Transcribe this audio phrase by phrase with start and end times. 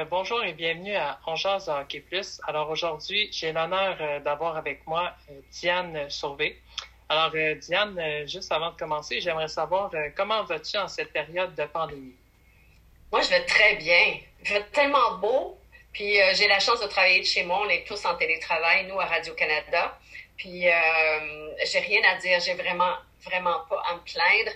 [0.00, 2.02] euh, bonjour et bienvenue à jase Hockey.
[2.46, 6.58] Alors aujourd'hui, j'ai l'honneur euh, d'avoir avec moi euh, Diane Sauvé.
[7.08, 12.14] Alors Diane, juste avant de commencer, j'aimerais savoir comment vas-tu en cette période de pandémie?
[13.10, 14.20] Moi, je vais très bien.
[14.44, 15.58] Je vais tellement beau.
[15.92, 17.62] Puis j'ai la chance de travailler de chez moi.
[17.66, 19.98] On est tous en télétravail, nous, à Radio-Canada.
[20.36, 20.66] Puis
[21.64, 22.38] j'ai rien à dire.
[22.38, 22.94] J'ai vraiment,
[23.24, 24.52] vraiment pas à me plaindre.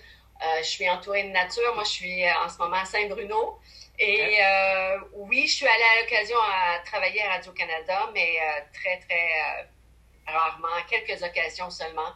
[0.61, 1.75] je suis entourée de nature.
[1.75, 3.59] Moi, je suis en ce moment à Saint-Bruno.
[3.99, 8.99] Et euh, oui, je suis allée à l'occasion à travailler à Radio-Canada, mais euh, très,
[8.99, 12.13] très euh, rarement, quelques occasions seulement.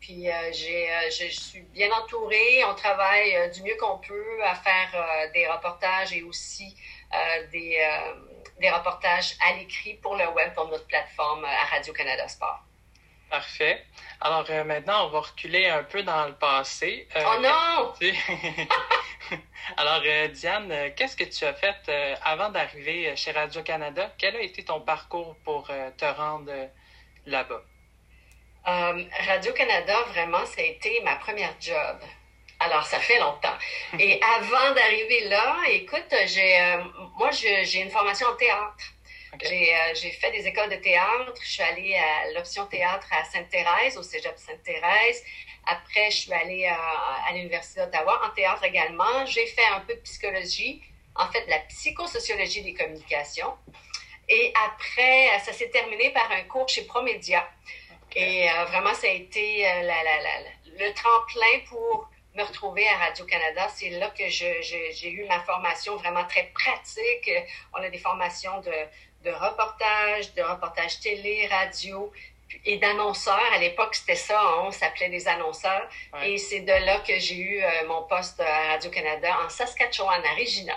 [0.00, 2.64] Puis j'ai, je suis bien entourée.
[2.64, 6.76] On travaille du mieux qu'on peut à faire des reportages et aussi
[7.50, 7.84] des,
[8.60, 12.60] des reportages à l'écrit pour le web, pour notre plateforme à Radio-Canada Sport.
[13.28, 13.84] Parfait.
[14.20, 17.08] Alors maintenant, on va reculer un peu dans le passé.
[17.16, 17.92] oh non!
[19.76, 24.14] Alors, euh, Diane, euh, qu'est-ce que tu as fait euh, avant d'arriver chez Radio-Canada?
[24.18, 26.52] Quel a été ton parcours pour te rendre
[27.26, 27.62] là-bas?
[28.64, 31.98] Radio-Canada, vraiment, ça a été ma première job.
[32.60, 33.56] Alors, ça fait longtemps.
[33.98, 36.76] Et avant d'arriver là, écoute, j'ai,
[37.16, 38.84] moi, j'ai une formation en théâtre.
[39.40, 41.40] J'ai fait des écoles de théâtre.
[41.40, 45.22] Je suis allée à l'option théâtre à Sainte-Thérèse, au cégep Sainte-Thérèse.
[45.68, 46.78] Après, je suis allée à,
[47.28, 49.26] à l'Université d'Ottawa en théâtre également.
[49.26, 50.82] J'ai fait un peu de psychologie,
[51.14, 53.54] en fait, la psychosociologie des communications.
[54.28, 57.48] Et après, ça s'est terminé par un cours chez Promédia.
[58.14, 60.34] Et euh, vraiment, ça a été euh, la, la, la,
[60.78, 63.68] le tremplin pour me retrouver à Radio-Canada.
[63.74, 67.30] C'est là que j'ai eu ma formation vraiment très pratique.
[67.74, 68.72] On a des formations de,
[69.24, 72.12] de reportage, de reportage télé, radio
[72.64, 73.52] et d'annonceurs.
[73.52, 75.88] À l'époque, c'était ça, hein, on s'appelait des annonceurs.
[76.22, 80.34] Et c'est de là que j'ai eu euh, mon poste à Radio-Canada en Saskatchewan, à
[80.34, 80.74] Regina.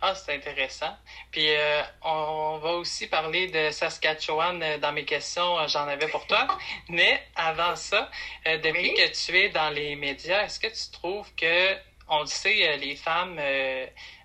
[0.00, 0.96] Ah, c'est intéressant.
[1.32, 6.26] Puis euh, on va aussi parler de Saskatchewan euh, dans mes questions, j'en avais pour
[6.26, 6.46] toi.
[6.88, 8.08] Mais avant ça,
[8.46, 11.76] depuis que tu es dans les médias, est-ce que tu trouves que,
[12.08, 13.40] on le sait, les femmes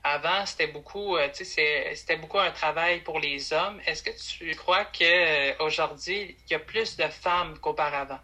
[0.04, 3.80] avant, c'était beaucoup, euh, c'était beaucoup un travail pour les hommes.
[3.86, 8.20] Est-ce que tu crois qu'aujourd'hui, il y a plus de femmes qu'auparavant?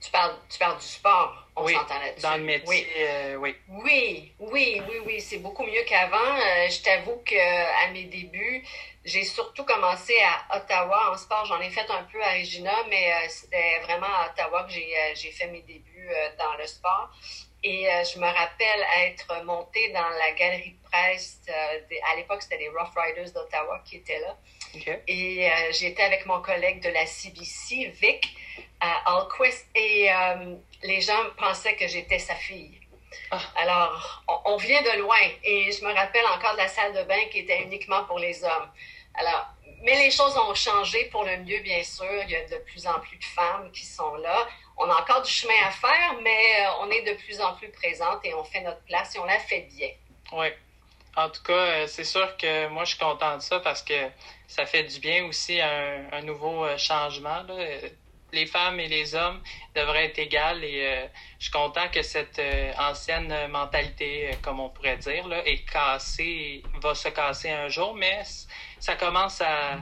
[0.00, 2.22] Tu parles, tu parles du sport, on s'entend là-dessus.
[2.22, 2.86] Dans le métier, oui.
[2.96, 3.56] Euh, oui.
[3.68, 6.16] Oui, oui, oui, oui, c'est beaucoup mieux qu'avant.
[6.16, 8.64] Euh, je t'avoue qu'à mes débuts,
[9.04, 11.44] j'ai surtout commencé à Ottawa en sport.
[11.44, 15.46] J'en ai fait un peu à Regina, mais c'était vraiment à Ottawa que j'ai fait
[15.48, 17.10] mes débuts dans le sport.
[17.64, 21.40] Et euh, je me rappelle être montée dans la galerie presse.
[21.48, 21.80] Euh,
[22.12, 24.36] à l'époque, c'était les Rough Riders d'Ottawa qui étaient là.
[25.08, 28.36] Et euh, j'étais avec mon collègue de la CBC, Vic,
[28.80, 29.66] à Alquist.
[29.74, 30.08] Et
[30.82, 32.78] les gens pensaient que j'étais sa fille.
[33.30, 33.40] Ah.
[33.56, 35.20] Alors, on, vient de loin.
[35.42, 38.44] Et je me rappelle encore de la salle de bain qui était uniquement pour les
[38.44, 38.70] hommes.
[39.14, 39.46] Alors,
[39.82, 42.06] mais les choses ont changé pour le mieux, bien sûr.
[42.24, 45.22] Il y a de plus en plus de femmes qui sont là on a encore
[45.22, 48.44] du chemin à faire, mais euh, on est de plus en plus présente et on
[48.44, 49.90] fait notre place et on la fait bien.
[50.32, 50.48] Oui.
[51.16, 54.08] En tout cas, euh, c'est sûr que moi, je suis content de ça parce que
[54.46, 57.44] ça fait du bien aussi un, un nouveau euh, changement.
[58.32, 59.42] Les femmes et les hommes
[59.74, 62.40] devraient être égales et je suis content que cette
[62.78, 68.22] ancienne mentalité, comme on pourrait dire, là, est cassée, va se casser un jour, mais
[68.80, 69.80] ça commence à,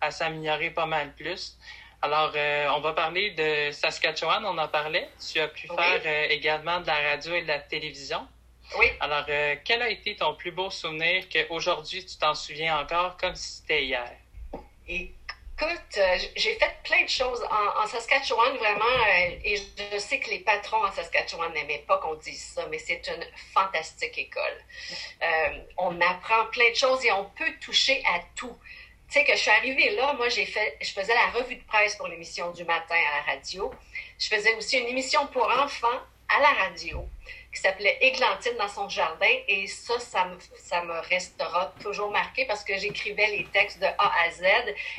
[0.00, 1.56] à s'améliorer pas mal plus.
[2.04, 5.08] Alors, euh, on va parler de Saskatchewan, on en parlait.
[5.32, 8.26] Tu as pu faire euh, également de la radio et de la télévision.
[8.78, 8.86] Oui.
[9.00, 13.34] Alors, euh, quel a été ton plus beau souvenir qu'aujourd'hui tu t'en souviens encore comme
[13.34, 14.10] si c'était hier?
[14.88, 15.98] Écoute,
[16.36, 19.06] j'ai fait plein de choses en, Saskatchewan, vraiment,
[19.44, 19.56] et
[19.92, 23.24] je sais que les patrons en Saskatchewan n'aimaient pas qu'on dise ça, mais c'est une
[23.54, 24.64] fantastique école.
[25.76, 28.56] on apprend plein de choses et on peut toucher à tout.
[29.08, 31.62] Tu sais, que je suis arrivée là, moi, j'ai fait, je faisais la revue de
[31.64, 33.70] presse pour l'émission du matin à la radio.
[34.18, 37.06] Je faisais aussi une émission pour enfants à la radio
[37.52, 39.34] qui s'appelait Églantine dans son jardin.
[39.48, 43.86] Et ça, ça me, ça me restera toujours marqué parce que j'écrivais les textes de
[43.86, 44.42] A à Z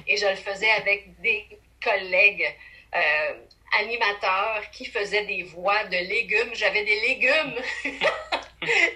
[0.07, 1.47] et je le faisais avec des
[1.83, 2.55] collègues
[2.95, 3.33] euh,
[3.79, 6.53] animateurs qui faisaient des voix de légumes.
[6.53, 7.55] J'avais des légumes.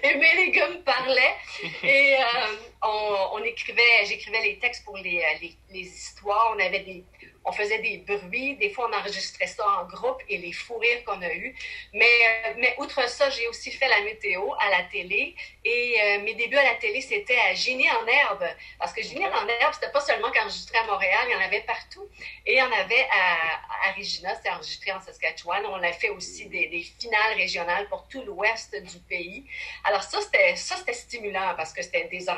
[0.02, 1.34] et mes légumes parlaient.
[1.82, 6.54] Et euh, on, on, écrivait, j'écrivais les textes pour les, les, les, histoires.
[6.54, 7.04] On avait des,
[7.48, 8.56] on faisait des bruits.
[8.56, 11.54] Des fois, on enregistrait ça en groupe et les fous rires qu'on a eus.
[11.94, 15.34] Mais, euh, mais outre ça, j'ai aussi fait la météo à la télé.
[15.64, 18.46] Et euh, mes débuts à la télé, c'était à Génie en herbe.
[18.78, 21.62] Parce que Génie en herbe, c'était pas seulement qu'enregistré à Montréal, il y en avait
[21.62, 22.06] partout.
[22.44, 25.64] Et il y en avait à, Regina, c'était enregistré en Saskatchewan.
[25.66, 26.68] On a fait aussi des,
[27.00, 29.44] finales régionales pour tout l'ouest du pays.
[29.84, 32.28] Alors ça, c'était ça stimulant parce que c'était des,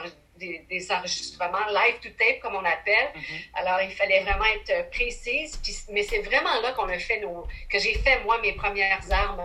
[0.41, 3.11] des, enregistrements live to tape, comme on appelle.
[3.15, 3.41] Mm-hmm.
[3.55, 5.61] Alors, il fallait vraiment être précise.
[5.91, 9.43] mais c'est vraiment là qu'on a fait nos, que j'ai fait, moi, mes premières armes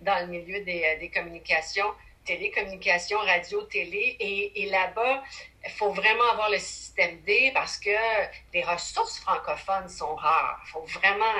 [0.00, 1.90] dans le milieu des, des communications
[2.24, 4.16] télécommunications, radio, télé.
[4.18, 5.22] Et, et là-bas,
[5.64, 7.90] il faut vraiment avoir le système D parce que
[8.52, 10.60] les ressources francophones sont rares.
[10.66, 11.34] Il faut vraiment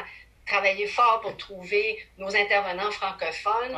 [0.47, 3.77] travailler fort pour trouver nos intervenants francophones.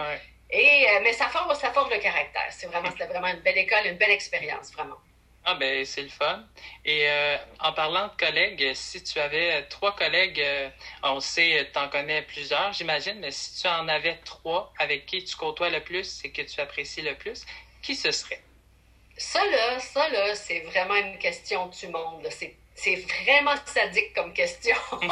[0.50, 2.46] Et, euh, mais ça forge, ça forge le caractère.
[2.50, 4.96] C'est vraiment, c'était vraiment une belle école, une belle expérience, vraiment.
[5.48, 6.44] Ah ben c'est le fun.
[6.84, 10.68] Et euh, en parlant de collègues, si tu avais trois collègues, euh,
[11.04, 15.22] on sait, tu en connais plusieurs, j'imagine, mais si tu en avais trois avec qui
[15.22, 17.46] tu côtoies le plus et que tu apprécies le plus,
[17.80, 18.42] qui ce serait?
[19.16, 22.26] Ça là, ça là, c'est vraiment une question du monde.
[22.30, 24.76] C'est c'est vraiment sadique comme question.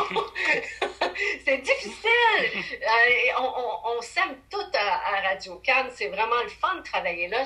[1.44, 2.62] c'est difficile.
[2.82, 3.40] Euh,
[3.84, 5.90] on, s'aime tout à, Radio Cannes.
[5.94, 7.44] C'est vraiment le fun de travailler là.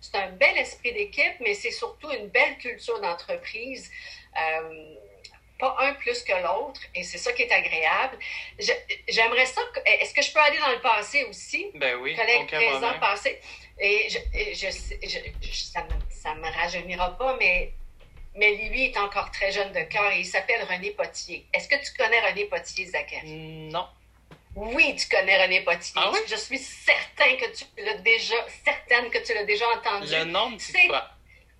[0.00, 3.88] C'est un, bel esprit d'équipe, mais c'est surtout une belle culture d'entreprise.
[4.36, 4.94] Euh,
[5.60, 8.18] pas un plus que l'autre, et c'est ça qui est agréable.
[9.08, 9.62] J'aimerais ça.
[9.86, 11.70] Est-ce que je peux aller dans le passé aussi?
[11.76, 12.16] Ben oui.
[12.16, 13.40] Collègue présent, passé.
[13.78, 14.70] Et je,
[16.10, 17.72] ça ne me rajeunira pas, mais
[18.34, 21.46] mais lui est encore très jeune de cœur et il s'appelle René Potier.
[21.52, 23.28] Est-ce que tu connais René Potier, Zachary?
[23.70, 23.86] Non.
[24.54, 25.92] Oui, tu connais René Potier.
[25.96, 26.18] Ah oui?
[26.28, 28.34] Je suis certain que tu l'as déjà,
[28.64, 30.12] certaine que tu l'as déjà entendu.
[30.12, 31.08] Le nom, c'est quoi?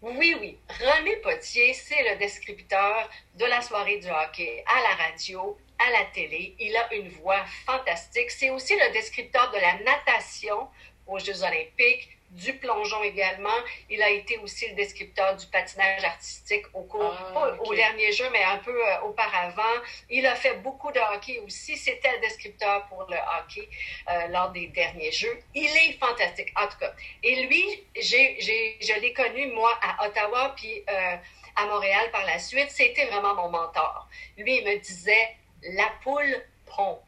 [0.03, 0.59] Oui, oui.
[0.81, 6.05] René Potier, c'est le descripteur de la soirée du hockey à la radio, à la
[6.07, 6.55] télé.
[6.59, 8.31] Il a une voix fantastique.
[8.31, 10.69] C'est aussi le descripteur de la natation
[11.07, 13.51] aux Jeux olympiques, du plongeon également.
[13.91, 18.11] Il a été aussi le descripteur du patinage artistique au cours, ah, pas au dernier
[18.13, 19.77] jeu, mais un peu euh, auparavant.
[20.09, 21.77] Il a fait beaucoup de hockey aussi.
[21.77, 23.69] C'était le descripteur pour le hockey
[24.09, 25.39] euh, lors des derniers jeux.
[25.55, 26.93] Il est fantastique, en tout cas.
[27.23, 27.65] Et lui,
[28.01, 31.17] j'ai, j'ai, je l'ai connu, moi, à Ottawa, puis euh,
[31.57, 32.71] à Montréal par la suite.
[32.71, 34.09] C'était vraiment mon mentor.
[34.39, 36.99] Lui, il me disait, la poule pond.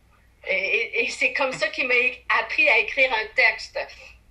[0.46, 1.94] Et, et c'est comme ça qu'il m'a
[2.40, 3.78] appris à écrire un texte.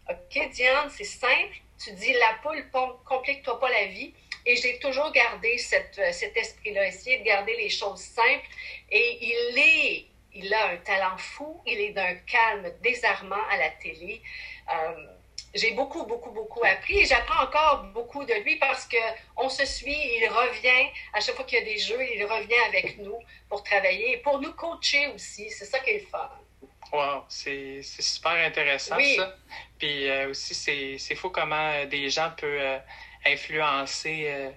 [0.09, 1.55] OK, Diane, c'est simple.
[1.83, 2.65] Tu dis la poule,
[3.05, 4.13] complique-toi pas la vie.
[4.45, 8.45] Et j'ai toujours gardé euh, cet esprit-là, essayer de garder les choses simples.
[8.91, 13.69] Et il est, il a un talent fou, il est d'un calme désarmant à la
[13.69, 14.21] télé.
[14.69, 15.07] Euh,
[15.53, 18.97] j'ai beaucoup, beaucoup, beaucoup appris et j'apprends encore beaucoup de lui parce que
[19.37, 22.59] on se suit, il revient à chaque fois qu'il y a des jeux, il revient
[22.67, 23.19] avec nous
[23.49, 25.49] pour travailler et pour nous coacher aussi.
[25.51, 26.29] C'est ça qui est fun.
[26.93, 29.35] Wow, c'est super intéressant ça.
[29.79, 30.53] Puis euh, aussi,
[30.99, 32.77] c'est fou comment euh, des gens peuvent euh,
[33.25, 34.51] influencer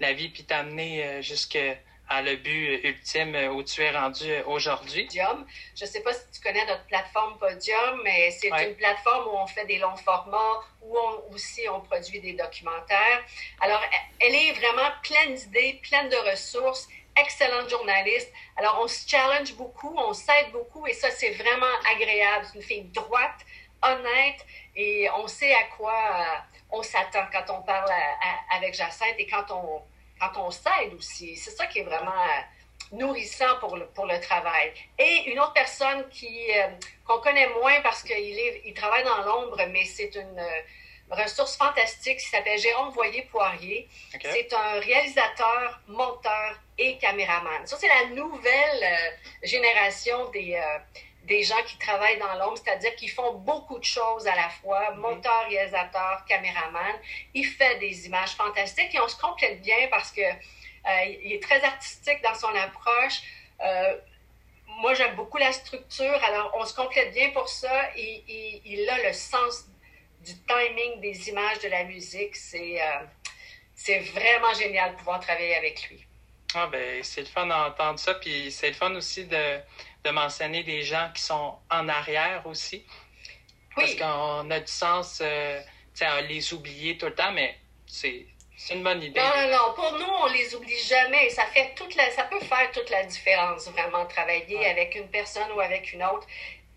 [0.00, 1.76] la vie puis t'amener jusqu'à
[2.22, 5.04] le but ultime où tu es rendu aujourd'hui.
[5.04, 5.46] Podium.
[5.76, 9.36] Je ne sais pas si tu connais notre plateforme Podium, mais c'est une plateforme où
[9.36, 13.24] on fait des longs formats, où on, aussi on produit des documentaires.
[13.60, 13.82] Alors,
[14.20, 18.32] elle est vraiment pleine d'idées, pleine de ressources excellente journaliste.
[18.56, 22.46] Alors, on se challenge beaucoup, on s'aide beaucoup et ça, c'est vraiment agréable.
[22.50, 23.40] C'est une fille droite,
[23.82, 24.44] honnête
[24.76, 26.24] et on sait à quoi euh,
[26.70, 27.90] on s'attend quand on parle
[28.50, 29.82] avec Jacinthe et quand on,
[30.20, 31.36] quand on s'aide aussi.
[31.36, 34.72] C'est ça qui est vraiment euh, nourrissant pour le, pour le travail.
[34.98, 36.68] Et une autre personne qui euh,
[37.06, 40.42] qu'on connaît moins parce qu'il il travaille dans l'ombre, mais c'est une
[41.10, 43.88] ressource fantastique qui s'appelle Jérôme Voyer-Poirier.
[44.22, 47.66] C'est un réalisateur, monteur et caméraman.
[47.66, 49.10] Ça, c'est la nouvelle euh,
[49.42, 50.78] génération des, euh,
[51.24, 54.92] des gens qui travaillent dans l'ombre, c'est-à-dire qu'ils font beaucoup de choses à la fois,
[54.92, 55.00] mhm.
[55.00, 56.94] monteur, réalisateur, caméraman.
[57.34, 61.42] Il fait des images fantastiques et on se complète bien parce que euh, il est
[61.42, 63.22] très artistique dans son approche.
[64.66, 67.90] moi, j'aime beaucoup la structure, alors on se complète bien pour ça.
[67.96, 69.66] Et, et il a le sens
[70.24, 72.36] du timing des images, de la musique.
[72.36, 73.04] C'est euh,
[73.74, 76.04] c'est vraiment génial de pouvoir travailler avec lui.
[76.54, 78.14] Ah ben, c'est le fun d'entendre ça.
[78.14, 79.58] Puis c'est le fun aussi de,
[80.04, 82.84] de, mentionner des gens qui sont en arrière aussi.
[83.74, 85.60] Parce qu'on a du sens euh,
[86.00, 87.56] à les oublier tout le temps, mais
[87.86, 88.26] c'est
[88.70, 89.18] une bonne idée.
[89.18, 89.74] Non, non, non.
[89.74, 91.30] Pour nous, on les oublie jamais.
[91.30, 95.50] Ça, fait toute la, ça peut faire toute la différence, vraiment, travailler avec une personne
[95.56, 96.26] ou avec une autre.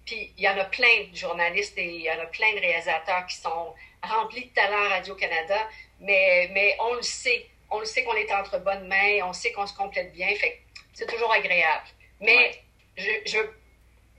[0.05, 2.59] Puis il y en a plein de journalistes et il y en a plein de
[2.59, 5.67] réalisateurs qui sont remplis de talent à Radio-Canada,
[5.99, 7.49] mais, mais on le sait.
[7.71, 10.61] On le sait qu'on est entre bonnes mains, on sait qu'on se complète bien, fait
[10.93, 11.87] c'est toujours agréable.
[12.21, 12.63] Mais
[12.97, 13.53] je, ne veux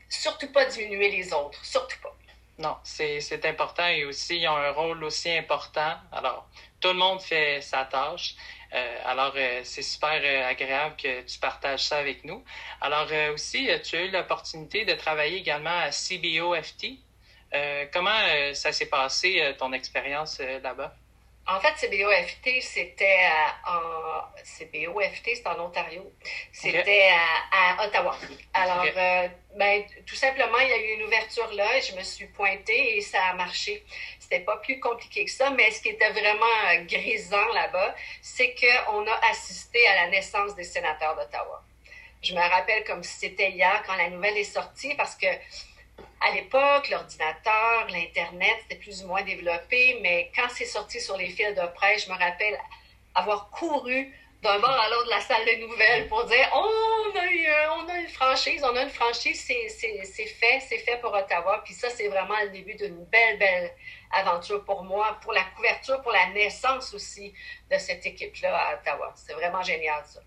[0.08, 2.14] surtout pas diminuer les autres, surtout pas.
[2.58, 5.96] Non, c'est important et aussi, ils ont un rôle aussi important.
[6.10, 6.48] Alors,
[6.80, 8.34] tout le monde fait sa tâche.
[8.72, 12.42] Euh, alors, euh, c'est super euh, agréable que tu partages ça avec nous.
[12.80, 16.98] Alors, aussi, tu as eu l'opportunité de travailler également à CBOFT.
[17.92, 20.94] comment ça s'est passé, ton expérience là-bas?
[21.48, 23.20] En fait, CBOFT, c'était
[23.64, 26.12] en CBOFT, c'est en Ontario.
[26.52, 27.10] C'était
[27.52, 28.16] à, Ottawa.
[28.52, 32.26] Alors, euh, ben, tout simplement, il y a eu une ouverture là, je me suis
[32.26, 33.84] pointée et ça a marché.
[34.18, 39.06] C'était pas plus compliqué que ça, mais ce qui était vraiment grisant là-bas, c'est qu'on
[39.06, 41.62] a assisté à la naissance des sénateurs d'Ottawa.
[42.22, 45.28] Je me rappelle comme si c'était hier quand la nouvelle est sortie parce que
[46.20, 51.28] à l'époque, l'ordinateur, l'Internet, c'était plus ou moins développé, mais quand c'est sorti sur les
[51.28, 52.58] fils de presse, je me rappelle
[53.14, 54.12] avoir couru
[54.42, 57.98] d'un bord à l'autre de la salle de nouvelles pour dire on, a on a
[57.98, 61.62] une franchise, on a une franchise, c'est fait, c'est fait pour Ottawa.
[61.64, 63.72] Puis ça, c'est vraiment le début d'une belle, belle
[64.12, 67.32] aventure pour moi, pour la couverture, pour la naissance aussi
[67.70, 69.12] de cette équipe-là à Ottawa.
[69.16, 70.20] C'est vraiment génial, ça.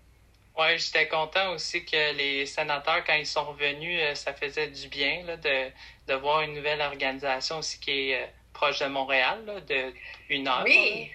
[0.60, 4.88] Oui, j'étais content aussi que les sénateurs, quand ils sont revenus, euh, ça faisait du
[4.88, 5.70] bien là, de,
[6.06, 9.94] de voir une nouvelle organisation aussi qui est euh, proche de Montréal, là, de
[10.28, 10.62] une heure.
[10.64, 11.10] Oui.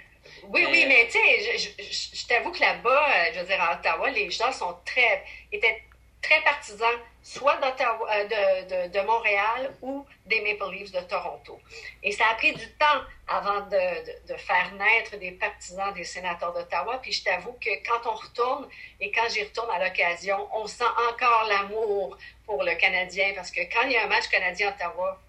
[0.47, 3.61] Oui, oui, mais tu sais, je, je, je t'avoue que là-bas, euh, je veux dire,
[3.61, 5.83] à Ottawa, les gens sont très, étaient
[6.27, 11.59] très partisans soit euh, de, de, Montréal ou des Maple Leafs de Toronto.
[12.03, 16.53] Et ça a pris du temps avant de, de faire naître des partisans des sénateurs
[16.53, 16.99] d'Ottawa.
[17.01, 18.67] Puis je t'avoue que quand on retourne
[18.99, 23.61] et quand j'y retourne à l'occasion, on sent encore l'amour pour le Canadien parce que
[23.73, 25.19] quand il y a un match Canadien-Ottawa,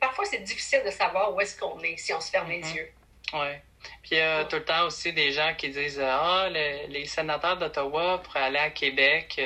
[0.00, 2.74] parfois c'est difficile de savoir où est-ce qu'on est si on se ferme les mm-hmm.
[2.74, 2.92] yeux.
[3.34, 3.69] Oui.
[4.02, 7.56] Puis il y a tout le temps aussi des gens qui disent Ah, les sénateurs
[7.56, 9.40] d'Ottawa pour aller à Québec.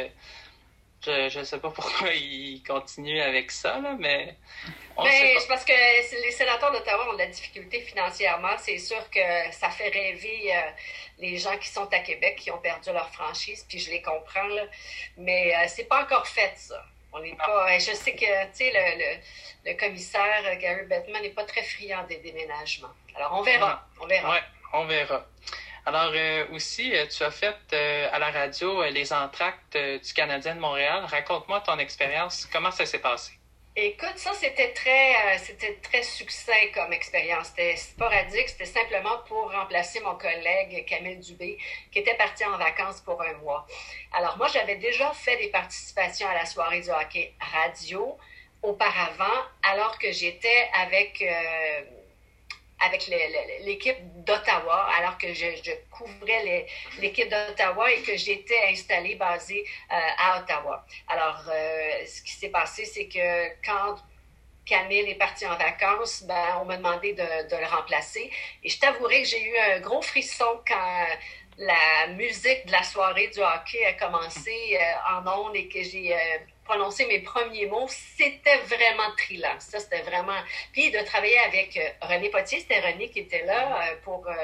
[1.08, 4.36] Euh, je ne sais pas pourquoi ils continuent avec ça, là, mais.
[5.02, 8.56] mais c'est parce que les sénateurs d'Ottawa ont de la difficulté financièrement.
[8.58, 9.20] C'est sûr que
[9.52, 10.70] ça fait rêver euh,
[11.18, 14.46] les gens qui sont à Québec, qui ont perdu leur franchise, puis je les comprends,
[14.48, 14.64] là.
[15.16, 16.84] Mais euh, c'est pas encore fait, ça.
[17.14, 17.78] On n'est pas.
[17.78, 22.16] Je sais que, tu sais, le, le, commissaire Gary Bettman n'est pas très friand des
[22.16, 22.92] déménagements.
[23.16, 23.86] Alors, on verra.
[24.00, 24.30] On verra.
[24.30, 24.38] Oui,
[24.72, 25.24] on verra.
[25.86, 30.54] Alors euh, aussi, euh, tu as fait euh, à la radio les entractes du Canadien
[30.54, 31.04] de Montréal.
[31.04, 32.48] Raconte-moi ton expérience.
[32.50, 33.32] Comment ça s'est passé?
[33.76, 37.48] Écoute, ça c'était très, c'était très succinct comme expérience.
[37.48, 38.48] C'était sporadique.
[38.48, 41.58] C'était simplement pour remplacer mon collègue Camille Dubé,
[41.90, 43.66] qui était parti en vacances pour un mois.
[44.12, 48.16] Alors moi, j'avais déjà fait des participations à la soirée du hockey radio
[48.62, 51.24] auparavant, alors que j'étais avec
[52.80, 53.06] avec
[53.60, 55.46] l'équipe d'Ottawa, alors que je,
[55.90, 56.66] couvrais
[57.00, 60.84] l'équipe d'Ottawa et que j'étais installée, basée euh, à Ottawa.
[61.08, 63.96] Alors, euh, ce qui s'est passé, c'est que quand
[64.66, 68.30] Camille est parti en vacances, ben, on m'a demandé de, le remplacer.
[68.62, 71.06] Et je t'avouerai que j'ai eu un gros frisson quand
[71.58, 76.14] la musique de la soirée du hockey a commencé euh, en ondes et que j'ai
[76.64, 79.58] prononcer mes premiers mots, c'était vraiment trillant.
[79.58, 80.38] Ça, c'était vraiment.
[80.72, 84.34] Puis de travailler avec euh, René Potier, c'était René qui était là euh, pour euh,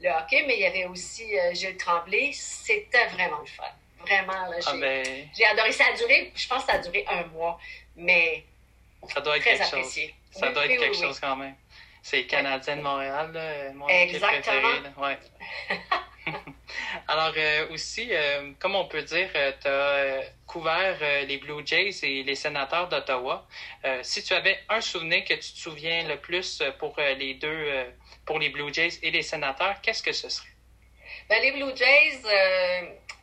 [0.00, 2.30] le hockey, mais il y avait aussi Gilles Tremblay.
[2.32, 3.64] C'était vraiment le fun.
[4.00, 5.28] Vraiment, ah, ben.
[5.36, 5.70] j'ai adoré.
[5.72, 7.58] Ça a duré, je pense que ça a duré un mois,
[7.96, 8.44] mais
[9.08, 9.98] ça doit être quelque Chose.
[10.32, 11.54] Ça doit être quelque chose quand même.
[12.02, 14.68] C'est Canadien de Montréal, là, mon Exactement.
[14.98, 15.18] Ouais.
[17.08, 21.90] Alors euh, aussi, euh, comme on peut dire, euh, tu as couvert les Blue Jays
[22.02, 23.46] et les sénateurs d'Ottawa.
[24.02, 27.86] si tu avais un souvenir que tu te souviens le plus pour les deux,
[28.26, 30.50] pour les Blue Jays et les sénateurs, qu'est-ce que ce serait?
[31.30, 32.20] Ben, les Blue Jays,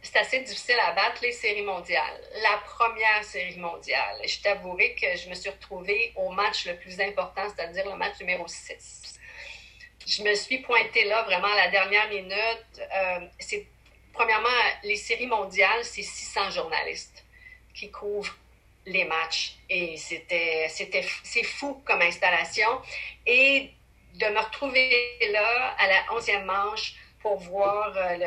[0.02, 2.20] c'est assez difficile à battre les séries mondiales.
[2.42, 7.00] La première série mondiale, je t'avouerai que je me suis retrouvée au match le plus
[7.00, 9.19] important, c'est-à-dire le match numéro 6
[10.10, 12.66] je me suis pointée là vraiment à la dernière minute.
[12.80, 13.68] Euh, c'est
[14.12, 14.50] premièrement
[14.84, 17.24] les séries mondiales, c'est 600 journalistes
[17.76, 18.36] qui couvrent
[18.86, 22.82] les matchs et c'était c'était c'est fou comme installation
[23.28, 23.70] et
[24.16, 28.18] de me retrouver là à la 11e manche pour voir euh,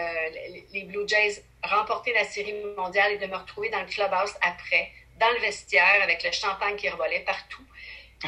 [0.73, 4.93] les Blue Jays remporter la série mondiale et de me retrouver dans le clubhouse après,
[5.19, 7.65] dans le vestiaire avec le champagne qui revolait partout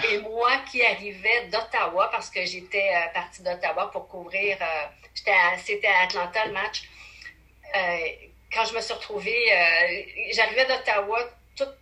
[0.03, 5.87] et moi qui arrivais d'Ottawa, parce que j'étais euh, partie d'Ottawa pour couvrir, euh, c'était
[5.87, 6.83] à Atlanta le match.
[7.77, 7.99] Euh,
[8.53, 9.51] quand je me suis retrouvée,
[10.33, 11.19] j'arrivais d'Ottawa
[11.57, 11.77] toute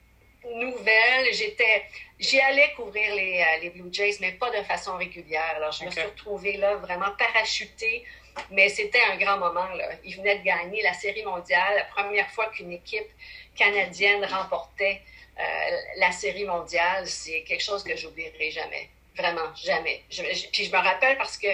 [0.54, 1.32] nouvelle.
[1.32, 1.84] J'étais,
[2.18, 5.52] j'y allais couvrir les, les, Blue Jays, mais pas de façon régulière.
[5.56, 8.04] Alors, je me suis retrouvée là, vraiment parachutée.
[8.50, 9.68] Mais c'était un grand moment.
[9.74, 9.90] Là.
[10.04, 13.10] Ils venaient de gagner la Série mondiale, la première fois qu'une équipe
[13.54, 15.02] canadienne remportait
[15.38, 18.88] euh, la série mondiale, c'est quelque chose que j'oublierai jamais.
[19.16, 20.04] Vraiment, jamais.
[20.52, 21.48] puis je me rappelle parce que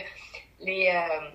[0.61, 1.31] les, euh,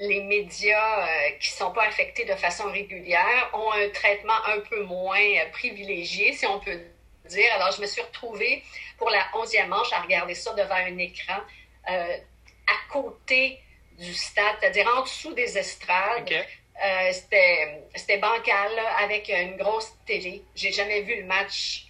[0.00, 4.60] les médias euh, qui ne sont pas affectés de façon régulière ont un traitement un
[4.60, 5.20] peu moins
[5.52, 6.80] privilégié, si on peut
[7.26, 7.50] dire.
[7.54, 8.62] Alors, je me suis retrouvée
[8.98, 11.40] pour la onzième manche à regarder ça devant un écran
[11.86, 13.60] à côté
[13.98, 16.46] du stade, c'est-à-dire en dessous des estrades.
[16.82, 20.42] Euh, c'était bancal, avec une grosse télé.
[20.54, 21.86] J'ai jamais vu le match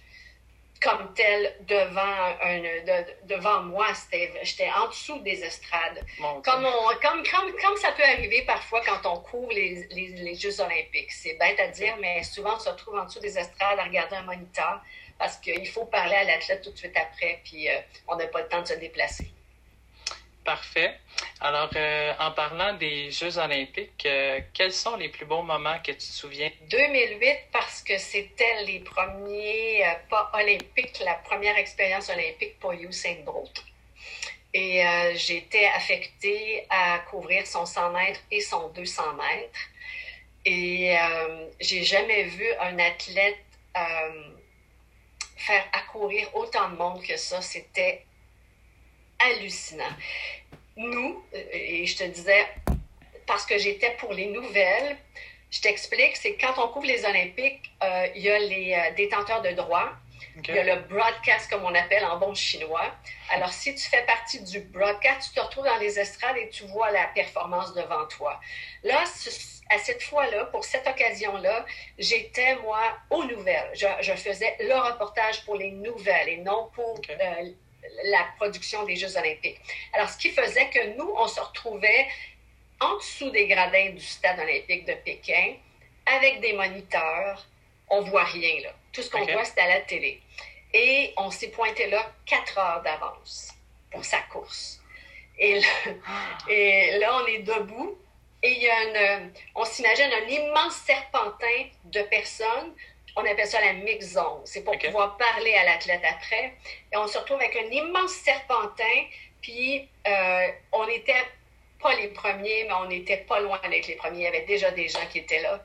[0.81, 2.61] comme tel devant, un,
[3.23, 3.87] devant moi.
[4.43, 6.05] J'étais en dessous des estrades.
[6.19, 6.67] comme,
[7.01, 11.11] comme, comme, ça peut arriver parfois quand on couvre les, les, les Jeux olympiques.
[11.11, 14.17] C'est bête à dire, mais souvent on se retrouve en dessous des estrades à regarder
[14.17, 14.81] un moniteur
[15.17, 18.41] parce qu'il faut parler à l'athlète tout de suite après, puis euh, on n'a pas
[18.41, 19.31] le temps de se déplacer.
[20.45, 20.99] Parfait.
[21.41, 25.91] Alors, euh, en parlant des Jeux olympiques, euh, quels sont les plus beaux moments que
[25.91, 26.51] tu te souviens?
[26.69, 33.63] 2008, parce que c'était les premiers pas olympiques, la première expérience olympique pour Usain Bolt.
[34.53, 34.83] Et
[35.15, 39.59] j'étais affectée à couvrir son 100 mètres et son 200 mètres.
[40.45, 40.95] Et
[41.59, 43.43] j'ai jamais vu un athlète
[45.35, 48.05] faire accourir autant de monde que ça, c'était
[49.19, 49.93] hallucinant.
[50.77, 52.45] Nous, euh, et je te disais,
[53.25, 54.97] parce que j'étais pour les nouvelles,
[55.51, 59.41] je t'explique, c'est quand on couvre les Olympiques, euh, il y a les euh, détenteurs
[59.41, 59.93] de droits,
[60.47, 62.93] il y a le broadcast, comme on appelle en bon chinois.
[63.31, 66.65] Alors, si tu fais partie du broadcast, tu te retrouves dans les estrades et tu
[66.65, 68.39] vois la performance devant toi.
[68.83, 69.03] Là,
[69.69, 71.65] à cette fois-là, pour cette occasion-là,
[71.97, 73.71] j'étais, moi, aux nouvelles.
[73.73, 77.51] Je, faisais le reportage pour les nouvelles et non pour euh,
[78.05, 79.59] la production des Jeux olympiques.
[79.93, 82.07] Alors, ce qui faisait que nous, on se retrouvait
[82.79, 85.55] en dessous des gradins du stade olympique de Pékin
[86.05, 87.45] avec des moniteurs.
[87.89, 88.73] On voit rien, là.
[88.91, 90.21] Tout ce qu'on voit, c'est à la télé.
[90.73, 93.51] Et on s'est pointé là quatre heures d'avance
[93.91, 94.81] pour sa course.
[95.37, 95.61] Et
[96.49, 97.97] et là, on est debout
[98.45, 102.73] et il y a une, on s'imagine un immense serpentin de personnes.
[103.15, 104.41] On appelle ça la mix zone.
[104.45, 106.53] C'est pour pouvoir parler à l'athlète après.
[106.91, 109.05] Et on se retrouve avec un immense serpentin.
[109.41, 111.13] Puis euh, on n'était
[111.81, 114.19] pas les premiers, mais on n'était pas loin d'être les premiers.
[114.19, 115.63] Il y avait déjà des gens qui étaient là.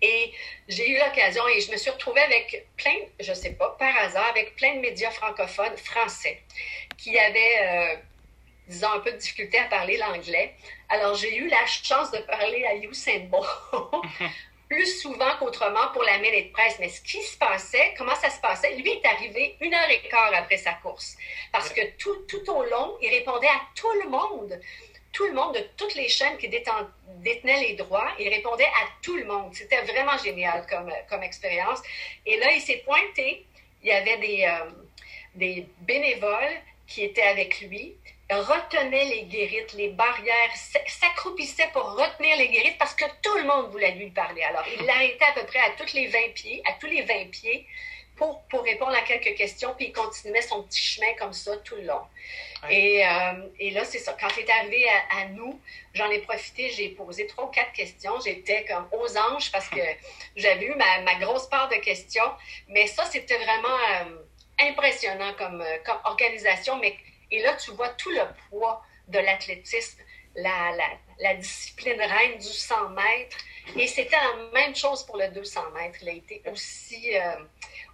[0.00, 0.32] Et
[0.68, 3.96] j'ai eu l'occasion et je me suis retrouvée avec plein, je ne sais pas, par
[3.96, 6.42] hasard, avec plein de médias francophones français
[6.98, 7.96] qui avaient euh,
[8.68, 10.54] disons, un peu de difficulté à parler l'anglais.
[10.88, 13.46] Alors, j'ai eu la chance de parler à Usain Bolt
[14.68, 16.76] plus souvent qu'autrement pour la mêlée de presse.
[16.78, 20.00] Mais ce qui se passait, comment ça se passait, lui est arrivé une heure et
[20.08, 21.16] quart après sa course.
[21.52, 24.60] Parce que tout, tout au long, il répondait à tout le monde.
[25.12, 29.16] Tout le monde de toutes les chaînes qui détenaient les droits, il répondait à tout
[29.16, 29.54] le monde.
[29.54, 31.80] C'était vraiment génial comme, comme expérience.
[32.26, 33.46] Et là, il s'est pointé.
[33.82, 34.70] Il y avait des, euh,
[35.36, 37.96] des bénévoles qui étaient avec lui
[38.30, 40.50] retenait les guérites, les barrières,
[40.86, 44.42] s'accroupissait pour retenir les guérites parce que tout le monde voulait lui parler.
[44.42, 47.30] Alors, il l'arrêtait à peu près à tous les 20 pieds, à tous les 20
[47.30, 47.66] pieds
[48.16, 51.74] pour, pour répondre à quelques questions, puis il continuait son petit chemin comme ça tout
[51.76, 52.02] le long.
[52.70, 54.16] Et, euh, et, là, c'est ça.
[54.18, 55.60] Quand il est arrivé à, nous,
[55.92, 58.18] j'en ai profité, j'ai posé trois ou quatre questions.
[58.24, 59.80] J'étais comme aux anges parce que
[60.36, 62.30] j'avais eu ma, ma, grosse part de questions.
[62.68, 64.16] Mais ça, c'était vraiment euh,
[64.60, 66.78] impressionnant comme, euh, comme organisation.
[66.78, 66.96] Mais
[67.34, 70.00] et là, tu vois tout le poids de l'athlétisme,
[70.36, 73.36] la, discipline reine du 100 mètres.
[73.76, 75.98] Et c'était la même chose pour le 200 mètres.
[76.02, 77.36] Il a été aussi, euh,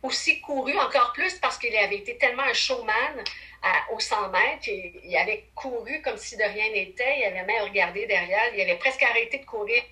[0.02, 3.24] aussi couru, encore plus parce qu'il avait été tellement un showman
[3.62, 4.68] à, au 100 mètres.
[4.68, 7.20] il avait couru comme si de rien n'était.
[7.20, 8.54] Il avait même regardé derrière.
[8.54, 9.82] Il avait presque arrêté de courir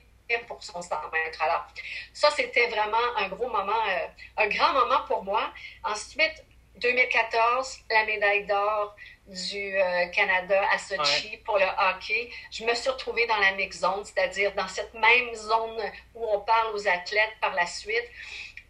[0.46, 1.42] pour son 100 mètres.
[1.42, 1.66] Alors,
[2.12, 4.06] ça, c'était vraiment un gros moment, euh,
[4.36, 5.52] un grand moment pour moi.
[5.84, 6.44] Ensuite,
[6.80, 8.94] 2014, la médaille d'or
[9.28, 12.30] du euh, Canada à Sochi pour le hockey.
[12.50, 15.82] Je me suis retrouvée dans la mix zone, c'est-à-dire dans cette même zone
[16.14, 18.08] où on parle aux athlètes par la suite.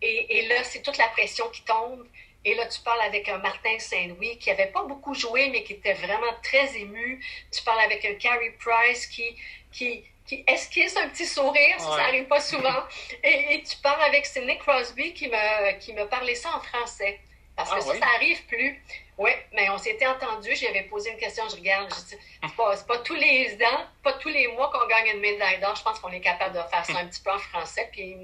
[0.03, 2.07] Et, et là, c'est toute la pression qui tombe.
[2.44, 5.75] Et là, tu parles avec un Martin Saint-Louis qui n'avait pas beaucoup joué, mais qui
[5.75, 7.25] était vraiment très ému.
[7.53, 9.37] Tu parles avec un Carey Price qui,
[9.73, 12.83] qui, qui esquisse un petit sourire, ça n'arrive pas souvent.
[13.25, 17.18] Et, tu parles avec Sidney Crosby qui me, qui me parlait ça en français.
[17.57, 18.83] Parce que ah ça, ça n'arrive plus.
[19.18, 20.54] Oui, mais on s'était entendu.
[20.54, 21.92] J'avais posé une question, je regarde.
[21.92, 25.20] Je dis, c'est pas, pas tous les ans, pas tous les mois qu'on gagne une
[25.20, 25.74] médaille d'or.
[25.74, 27.88] Je pense qu'on est capable de faire ça un petit peu en français.
[27.90, 28.16] Puis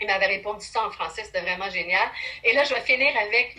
[0.00, 1.24] il, m'avait répondu ça en français.
[1.24, 2.08] C'était vraiment génial.
[2.44, 3.56] Et là, je vais finir avec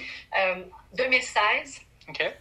[0.94, 1.82] 2016.
[2.08, 2.34] Euh, OK.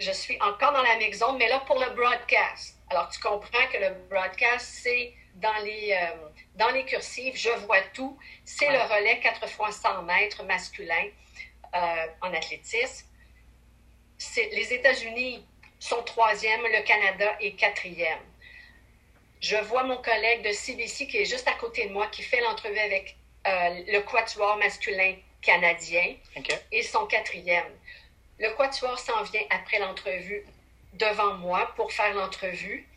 [0.00, 2.76] Je suis encore dans la maison, mais là pour le broadcast.
[2.90, 7.80] Alors, tu comprends que le broadcast, c'est dans les, euh, dans les cursives, je vois
[7.92, 8.18] tout.
[8.44, 11.06] C'est le relais 4 fois 100 mètres masculin.
[11.74, 13.04] Euh, en athlétisme.
[14.36, 15.44] Les États-Unis
[15.78, 18.18] sont troisième, le Canada est quatrième.
[19.40, 22.40] Je vois mon collègue de CBC qui est juste à côté de moi, qui fait
[22.40, 26.16] l'entrevue avec euh, le quatuor masculin canadien.
[26.72, 27.70] et son quatrième.
[28.38, 30.44] Le quatuor s'en vient après l'entrevue
[30.94, 32.88] devant moi pour faire l'entrevue.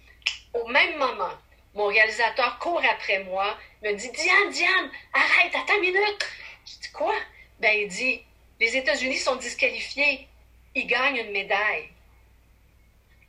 [0.53, 1.33] Au même moment,
[1.75, 6.27] mon réalisateur court après moi, me dit Diane, Diane, arrête, attends une minute.
[6.65, 7.13] Je dis quoi?
[7.59, 8.21] Ben, il dit
[8.59, 10.27] Les États-Unis sont disqualifiés.
[10.77, 11.89] Ils gagnent une médaille.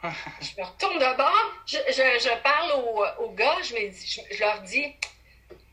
[0.04, 2.70] je me retourne de bord, je, je, parle
[3.18, 3.74] aux, gars, je,
[4.30, 4.94] je, leur dis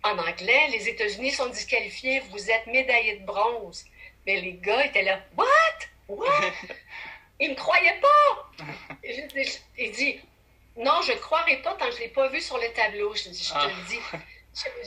[0.04, 3.86] en anglais Les États-Unis sont disqualifiés, vous êtes médaillés de bronze.
[4.26, 5.78] Mais les gars étaient là What?
[6.08, 6.54] What?
[7.42, 8.52] Ils me croyaient pas.
[9.78, 10.20] Il dit
[10.78, 13.14] non, je ne croirais pas tant que je ne l'ai pas vu sur le tableau.
[13.16, 13.90] Je, je te le ah.
[13.90, 14.00] dis.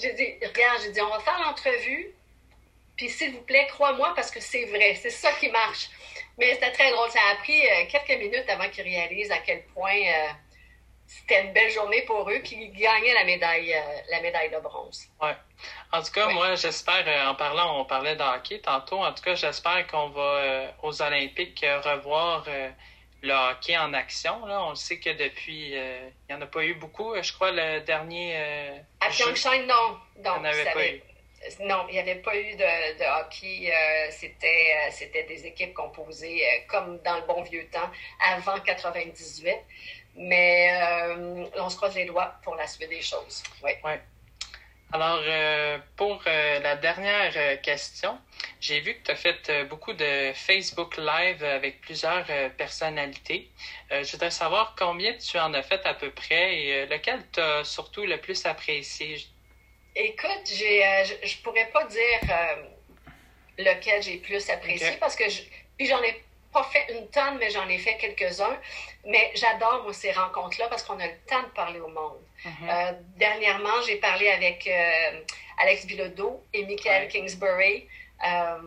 [0.03, 2.11] Je, dis, regarde, je dis, on va faire l'entrevue,
[2.97, 5.91] puis s'il vous plaît, crois-moi parce que c'est vrai, c'est ça qui marche.
[6.39, 7.11] Mais c'était très drôle.
[7.11, 10.29] Ça a pris euh, quelques minutes avant qu'ils réalisent à quel point euh,
[11.07, 14.59] c'était une belle journée pour eux, puis ils gagnaient la médaille, euh, la médaille de
[14.59, 15.07] bronze.
[15.21, 15.35] Ouais.
[15.93, 19.35] En tout cas, moi, j'espère, en parlant, on parlait de hockey tantôt, en tout cas,
[19.35, 22.47] j'espère qu'on va aux Olympiques revoir
[23.23, 24.47] le hockey en action.
[24.47, 24.63] Là.
[24.63, 27.15] On sait que depuis, il n'y en a pas eu beaucoup.
[27.21, 28.37] Je crois le dernier.
[29.01, 29.99] À Pyeongchang, non.
[30.23, 30.43] non.
[31.61, 33.73] Non, il n'y avait pas eu de, hockey.
[33.73, 39.57] Euh, c'était, c'était des équipes composées comme dans le bon vieux temps, avant 98.
[40.17, 40.71] Mais
[41.57, 43.43] on se croise les doigts pour la suite des choses.
[43.63, 43.71] Oui.
[44.91, 45.21] Alors,
[45.97, 48.19] pour la dernière question,
[48.61, 53.49] j'ai vu que tu as fait euh, beaucoup de Facebook Live avec plusieurs euh, personnalités.
[53.93, 57.41] Euh, je voudrais savoir combien tu en as fait à peu près et lequel tu
[57.41, 59.25] as surtout le plus apprécié?
[59.97, 62.37] Écoute, j'ai, je, ne pourrais pas dire
[63.59, 65.25] lequel j'ai plus apprécié parce que
[65.77, 66.23] puis j'en ai
[66.53, 68.59] pas fait une tonne, mais j'en ai fait quelques-uns.
[69.05, 72.19] Mais j'adore, moi, ces rencontres-là parce qu'on a le temps de parler au monde.
[72.45, 72.97] Mm-hmm.
[73.17, 74.69] dernièrement, j'ai parlé avec
[75.59, 77.89] Alex Bilodeau et Michael Kingsbury.
[78.27, 78.59] Euh,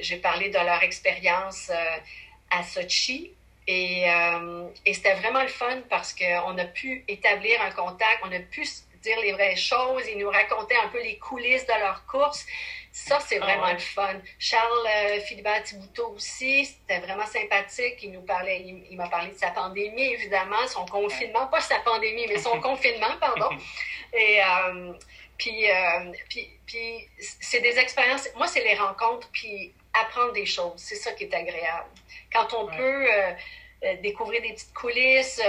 [0.00, 1.96] j'ai parlé de leur expérience euh,
[2.50, 3.32] à Sochi.
[3.68, 8.32] Et, euh, et c'était vraiment le fun parce qu'on a pu établir un contact, on
[8.32, 8.64] a pu
[9.02, 10.02] dire les vraies choses.
[10.08, 12.46] Ils nous racontaient un peu les coulisses de leur course.
[12.92, 14.20] Ça, c'est ah vraiment le fun.
[14.38, 17.96] Charles euh, Philibert Thibouteau aussi, c'était vraiment sympathique.
[18.02, 22.26] Il nous parlait, il, m'a parlé de sa pandémie, évidemment, son confinement, pas sa pandémie,
[22.28, 23.48] mais son confinement, pardon.
[24.12, 24.92] Et euh,
[25.38, 28.28] puis, euh, puis, puis c'est des expériences.
[28.36, 30.74] Moi, c'est les rencontres, puis apprendre des choses.
[30.76, 31.88] C'est ça qui est agréable.
[32.30, 35.40] Quand on peut euh, découvrir des petites coulisses,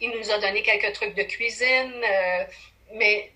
[0.00, 2.04] il nous a donné quelques trucs de cuisine,
[2.94, 3.32] mais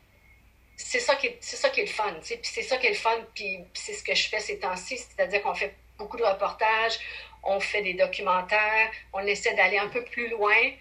[0.76, 2.14] c'est ça qui est, c'est ça qui est le fun.
[2.22, 4.98] Puis c'est ça qui est le fun, puis c'est ce que je fais ces temps-ci,
[4.98, 6.98] c'est-à-dire qu'on fait beaucoup de reportages,
[7.42, 10.72] on fait des documentaires, on essaie d'aller un peu plus loin.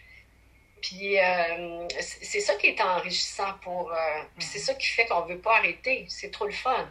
[0.81, 3.91] Puis euh, c'est ça qui est enrichissant pour.
[3.91, 3.95] Euh,
[4.39, 6.05] c'est ça qui fait qu'on ne veut pas arrêter.
[6.10, 6.89] C'est trop le fun.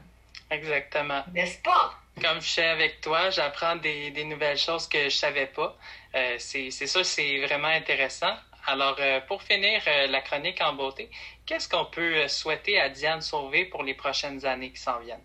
[0.51, 1.23] Exactement.
[1.33, 1.95] N'est-ce pas?
[2.21, 5.77] Comme je suis avec toi, j'apprends des, des, nouvelles choses que je ne savais pas.
[6.15, 8.35] Euh, c'est ça, c'est vraiment intéressant.
[8.67, 11.11] Alors, pour finir la chronique en beauté,
[11.47, 15.25] qu'est-ce qu'on peut souhaiter à Diane Sauvé pour les prochaines années qui s'en viennent?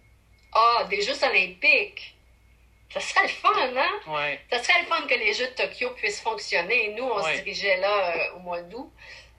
[0.53, 2.15] Ah, oh, des Jeux olympiques!
[2.89, 3.99] Ça serait le fun, hein?
[4.07, 4.39] Ouais.
[4.49, 6.93] Ça serait le fun que les Jeux de Tokyo puissent fonctionner.
[6.97, 8.89] Nous, on se dirigeait là euh, au mois d'août.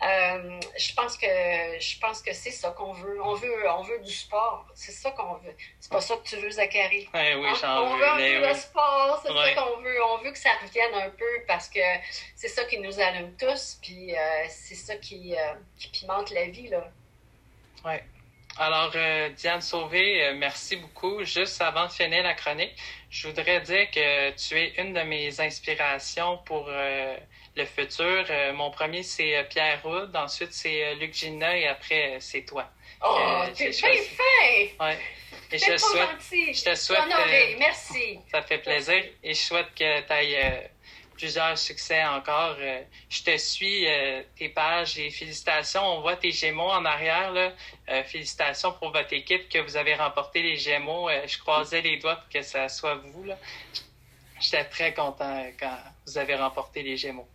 [0.03, 3.19] Euh, je pense que je pense que c'est ça qu'on veut.
[3.23, 4.67] On veut on veut du sport.
[4.75, 5.55] C'est ça qu'on veut.
[5.81, 7.09] C'est pas ça que tu veux, Zachary.
[7.15, 7.83] oui, hein?
[7.83, 9.23] On veut un peu le sport.
[9.23, 10.05] C'est ça qu'on veut.
[10.05, 11.81] On veut que ça revienne un peu parce que
[12.35, 13.79] c'est ça qui nous allume tous.
[13.81, 15.35] Puis euh, c'est ça qui,
[15.79, 16.91] qui pimente la vie là.
[17.85, 18.03] Ouais.
[18.59, 21.23] Alors, euh, Diane Sauvé, euh, merci beaucoup.
[21.25, 22.75] Juste avant de finir la chronique,
[23.11, 27.17] je voudrais dire que tu es une de mes inspirations pour euh,
[27.57, 28.25] le futur.
[28.55, 32.69] mon premier, c'est Pierre Roud, ensuite, c'est Luc Gina et après, c'est toi.
[33.05, 34.75] Oh, t'es bien fait!
[34.81, 34.99] Ouais.
[35.53, 37.01] Et je, souhaite, je te souhaite.
[37.59, 38.19] merci.
[38.31, 40.69] Ça fait plaisir et je souhaite que tu ailles
[41.17, 42.57] plusieurs succès encore.
[42.59, 45.83] Euh, je te suis, euh, tes pages et félicitations.
[45.83, 47.33] On voit tes Gémeaux en arrière.
[47.33, 47.53] Là.
[47.89, 51.09] Euh, félicitations pour votre équipe que vous avez remporté les Gémeaux.
[51.27, 53.25] je croisais les doigts pour que ça soit vous.
[53.25, 53.37] Là.
[54.41, 57.29] J'étais très content quand vous avez remporté les Gémeaux.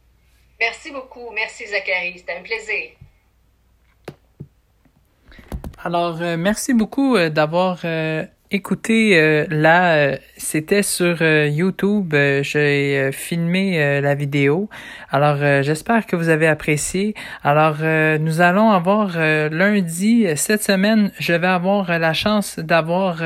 [0.62, 1.30] Merci beaucoup.
[1.34, 2.14] Merci Zachary.
[2.20, 2.92] C'était un plaisir.
[5.84, 7.84] Alors, merci beaucoup d'avoir
[8.54, 12.14] Écoutez, euh, là, euh, c'était sur euh, YouTube.
[12.42, 14.70] J'ai filmé la vidéo.
[15.10, 17.16] Alors, j'espère que vous avez apprécié.
[17.44, 17.78] Alors,
[18.20, 23.24] nous allons avoir lundi, cette semaine, je vais avoir la chance d'avoir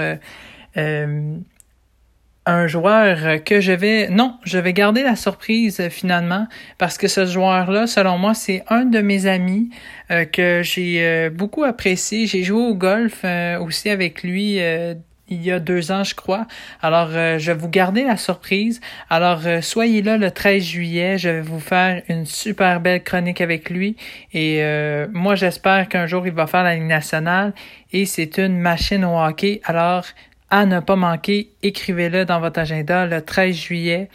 [2.46, 4.10] un joueur que je vais...
[4.10, 8.86] Non, je vais garder la surprise finalement parce que ce joueur-là, selon moi, c'est un
[8.86, 9.70] de mes amis
[10.10, 12.28] que j'ai beaucoup apprécié.
[12.28, 13.26] J'ai joué au golf
[13.60, 14.60] aussi avec lui
[15.28, 16.46] il y a deux ans, je crois.
[16.82, 18.80] Alors, euh, je vais vous garder la surprise.
[19.10, 21.18] Alors, euh, soyez là le 13 juillet.
[21.18, 23.96] Je vais vous faire une super belle chronique avec lui.
[24.34, 27.54] Et euh, moi, j'espère qu'un jour, il va faire la Ligue nationale.
[27.92, 29.62] Et c'est une machine au hockey.
[29.64, 30.06] Alors,
[30.50, 34.10] à ne pas manquer, écrivez-le dans votre agenda le 13 juillet.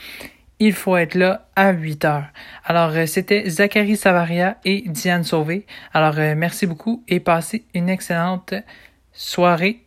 [0.59, 2.27] Il faut être là à 8 heures.
[2.65, 5.67] Alors, c'était Zachary Savaria et Diane Sauvé.
[5.93, 8.55] Alors, merci beaucoup et passez une excellente
[9.13, 9.81] soirée